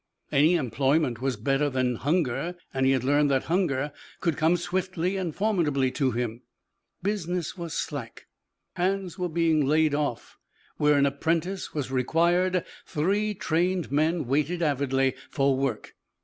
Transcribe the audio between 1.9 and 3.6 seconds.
hunger and he had learned that